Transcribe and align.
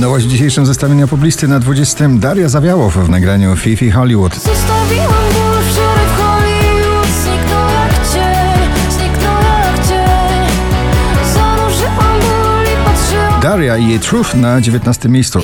Nowość 0.00 0.26
w 0.26 0.28
dzisiejszym 0.28 0.66
zestawieniu 0.66 1.08
poblisty 1.08 1.48
na 1.48 1.60
20. 1.60 2.08
Daria 2.08 2.48
Zawiałow 2.48 2.96
w 2.96 3.08
nagraniu 3.08 3.56
Fifi 3.56 3.90
Hollywood. 3.90 4.34
Zostawiłam 4.34 5.08
ból 5.08 5.62
wczoraj 5.70 6.06
w 6.06 6.20
Hollywood 6.20 7.06
Zniknął 7.06 7.68
jak 7.68 8.06
zniknął 8.92 9.42
jak 9.42 9.86
cień 9.86 10.58
Zanurzyłam 11.34 12.20
ból 12.20 12.64
i 12.64 12.84
patrzyłam 12.84 13.40
Daria 13.40 13.76
i 13.76 13.88
jej 13.88 14.00
Truth 14.00 14.34
na 14.34 14.60
19. 14.60 15.08
miejscu. 15.08 15.40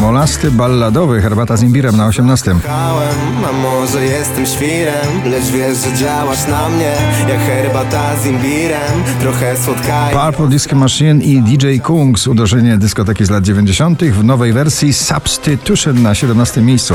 Smolasty 0.00 0.50
balladowy 0.50 1.22
Herbata 1.22 1.56
z 1.56 1.62
imbirem 1.62 1.96
na 1.96 2.06
18. 2.06 2.54
Kałem, 2.66 3.44
a 3.48 3.52
może 3.52 4.04
jestem 4.04 4.46
świrem 4.46 5.30
Lecz 5.30 5.44
wiesz, 5.44 5.78
że 5.78 5.96
działasz 5.96 6.46
na 6.48 6.68
mnie 6.68 6.92
Jak 7.28 7.40
herbata 7.40 8.16
z 8.16 8.26
imbirem 8.26 9.04
Trochę 9.20 9.56
słodka 9.56 10.08
Purple 10.12 10.48
Disco 10.48 10.76
Machine 10.76 11.24
i 11.24 11.42
DJ 11.42 11.78
Kungs 11.78 12.26
uderzenie 12.26 12.78
dyskoteki 12.78 13.24
z 13.24 13.30
lat 13.30 13.44
90. 13.44 14.04
w 14.04 14.24
nowej 14.24 14.52
wersji 14.52 14.92
Substitution 14.92 16.02
na 16.02 16.14
17. 16.14 16.62
miejscu. 16.62 16.94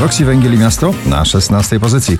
Roxy 0.00 0.24
Węgiel 0.24 0.54
i 0.54 0.58
Miasto 0.58 0.94
na 1.06 1.24
16. 1.24 1.80
pozycji. 1.80 2.18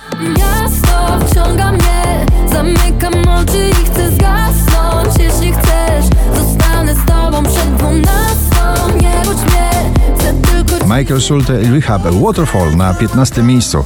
Michael 10.90 11.20
Schulte 11.20 11.62
i 11.62 11.70
Rehab 11.70 12.02
Waterfall 12.02 12.76
na 12.76 12.94
15. 12.94 13.42
miejscu. 13.42 13.84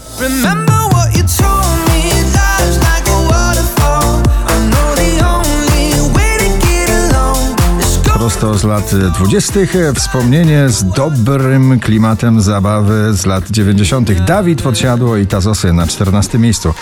Prosto 8.14 8.58
z 8.58 8.64
lat 8.64 8.94
20. 9.19 9.61
wspomnienie 9.94 10.69
z 10.69 10.84
dobrym 10.84 11.80
klimatem 11.80 12.41
zabawy 12.41 13.14
z 13.14 13.27
lat 13.27 13.50
90. 13.50 14.24
Dawid 14.24 14.62
Podsiadło 14.62 15.16
i 15.16 15.27
Tazosy 15.27 15.72
na 15.72 15.86
14. 15.86 16.39
miejscu. 16.39 16.74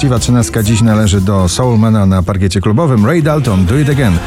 Szczęśliwa 0.00 0.18
trzynastka 0.18 0.62
dziś 0.62 0.82
należy 0.82 1.20
do 1.20 1.48
Soulmana 1.48 2.06
na 2.06 2.22
parkiecie 2.22 2.60
klubowym 2.60 3.06
Ray 3.06 3.22
Dalton 3.22 3.66
Do 3.66 3.78
It 3.78 3.90
Again. 3.90 4.18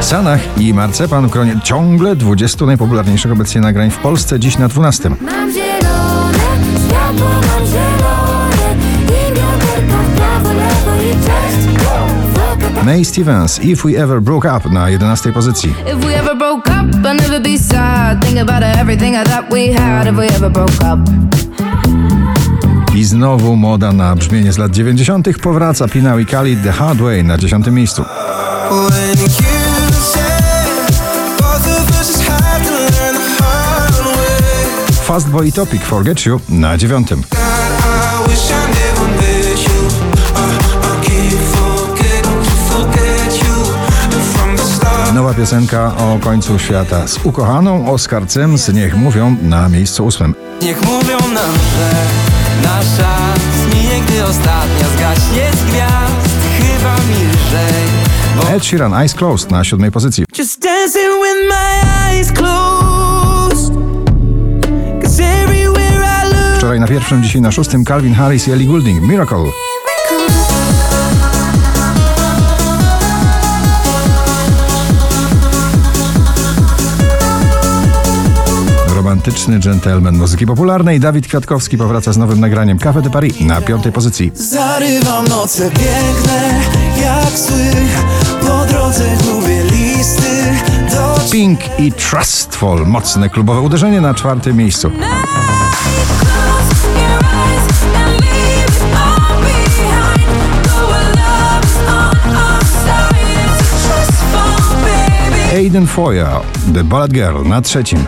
Sanach 0.00 0.40
i 0.58 0.74
Marcepan 0.74 1.28
w 1.28 1.30
gronie 1.30 1.56
ciągle 1.64 2.16
20 2.16 2.66
najpopularniejszych 2.66 3.32
obecnie 3.32 3.60
nagrań 3.60 3.90
w 3.90 3.98
Polsce, 3.98 4.40
dziś 4.40 4.58
na 4.58 4.68
12. 4.68 5.10
May 12.90 13.04
Stevens, 13.04 13.58
If 13.58 13.84
We 13.84 14.02
Ever 14.02 14.20
Broke 14.20 14.56
Up 14.56 14.70
na 14.70 14.88
11 14.88 15.32
pozycji. 15.32 15.70
If 15.70 16.06
we 16.06 16.14
ever 16.14 16.36
broke 16.36 16.70
up, 16.70 16.94
I'd 16.94 17.20
never 17.20 17.40
be 17.40 17.58
sad. 17.58 18.24
Think 18.24 18.38
about 18.48 18.62
everything 18.62 19.14
I 19.14 19.24
thought 19.24 19.50
we 19.52 19.72
had 19.72 20.06
if 20.06 20.16
we 20.16 20.26
ever 20.26 20.50
broke 20.50 20.74
up. 20.92 21.00
I 22.94 23.04
znowu 23.04 23.56
moda 23.56 23.92
na 23.92 24.16
brzmienie 24.16 24.52
z 24.52 24.58
lat 24.58 24.72
90. 24.72 25.38
powraca 25.42 25.88
Pinał 25.88 26.18
i 26.18 26.26
Khalid 26.26 26.62
The 26.62 26.72
Hard 26.72 27.00
Way 27.00 27.24
na 27.24 27.38
10 27.38 27.66
miejscu. 27.66 28.04
Fastboy 35.02 35.46
i 35.46 35.52
Topic 35.52 35.82
Forget 35.82 36.26
You 36.26 36.40
na 36.48 36.76
9. 36.76 37.06
Nowa 45.20 45.34
piosenka 45.34 45.96
o 45.96 46.18
końcu 46.18 46.58
świata 46.58 47.08
z 47.08 47.18
ukochaną 47.24 47.92
Oscar 47.92 48.22
z 48.54 48.74
Niech 48.74 48.96
Mówią 48.96 49.36
na 49.42 49.68
miejscu 49.68 50.06
8. 50.06 50.34
Niech 50.62 50.82
mówią 50.82 51.18
nam, 51.18 51.54
że 51.54 51.90
nasza 52.62 53.16
zminie, 53.54 54.00
gdy 54.06 54.24
ostatnia 54.24 54.88
zgaśnie 54.96 55.50
z 55.52 55.64
gwiazd 55.64 56.38
Chyba 56.58 56.94
mi 56.94 57.28
lżej, 57.28 57.84
bo 58.36 58.50
Ed 58.56 58.64
Sheeran, 58.64 58.94
Eyes 58.94 59.14
Closed 59.14 59.50
na 59.50 59.64
7 59.64 59.90
pozycji. 59.90 60.24
Just 60.38 60.62
dancing 60.62 61.10
with 61.22 61.48
my 61.48 61.90
eyes 62.08 62.32
closed 62.32 63.80
Wczoraj 66.56 66.80
na 66.80 66.86
pierwszym, 66.86 67.22
dzisiaj 67.22 67.40
na 67.40 67.52
szóstym 67.52 67.84
Calvin 67.84 68.14
Harris 68.14 68.48
i 68.48 68.52
Ellie 68.52 68.66
Goulding, 68.66 69.02
Miracle. 69.02 69.44
Romantyczny 79.10 79.58
gentleman 79.58 80.16
muzyki 80.16 80.46
popularnej 80.46 81.00
Dawid 81.00 81.26
Kwiatkowski 81.26 81.78
powraca 81.78 82.12
z 82.12 82.16
nowym 82.16 82.40
nagraniem 82.40 82.78
Café 82.78 83.02
de 83.02 83.10
Paris 83.10 83.40
na 83.40 83.60
piątej 83.60 83.92
pozycji. 83.92 84.32
Zarywam 84.34 85.28
noce 85.28 85.70
piękne 85.70 86.60
jak 87.02 87.38
sły 87.38 87.72
Po 88.40 88.66
drodze 88.66 89.04
gubię 89.16 89.62
listy 89.64 90.54
do 90.90 91.20
Pink 91.32 91.60
i 91.78 91.92
Trustful, 91.92 92.86
mocne 92.86 93.30
klubowe 93.30 93.60
uderzenie 93.60 94.00
na 94.00 94.14
czwartym 94.14 94.56
miejscu. 94.56 94.90
Aiden 105.52 105.86
Foyer, 105.86 106.40
The 106.74 106.84
Ballad 106.84 107.12
Girl 107.12 107.48
na 107.48 107.60
trzecim. 107.60 108.06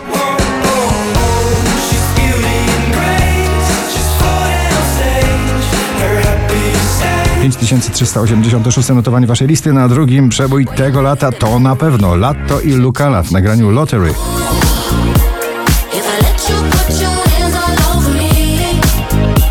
5386 7.43 8.89
notowanie 8.89 9.27
waszej 9.27 9.47
listy 9.47 9.73
na 9.73 9.87
drugim 9.87 10.29
przebój 10.29 10.65
tego 10.65 11.01
lata 11.01 11.31
to 11.31 11.59
na 11.59 11.75
pewno 11.75 12.15
Lato 12.15 12.61
i 12.61 12.71
Lucalat 12.71 13.27
w 13.27 13.31
nagraniu 13.31 13.71
Lottery. 13.71 14.13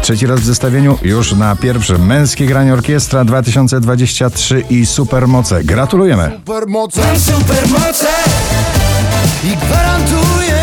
Trzeci 0.02 0.26
raz 0.26 0.40
w 0.40 0.44
zestawieniu 0.44 0.98
już 1.02 1.32
na 1.32 1.56
pierwszym. 1.56 2.06
Męskie 2.06 2.46
granie 2.46 2.72
orkiestra 2.72 3.24
2023 3.24 4.64
i 4.70 4.86
Supermoce. 4.86 5.64
Gratulujemy! 5.64 6.30
Supermoce 6.44 7.02
Supermoce 7.18 8.08
I 9.44 9.56
gwarantuję 9.56 10.62